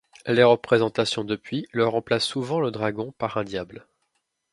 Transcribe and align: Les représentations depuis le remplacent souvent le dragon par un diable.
Les 0.25 0.41
représentations 0.41 1.23
depuis 1.23 1.67
le 1.71 1.87
remplacent 1.87 2.25
souvent 2.25 2.59
le 2.59 2.71
dragon 2.71 3.11
par 3.19 3.37
un 3.37 3.43
diable. 3.43 3.85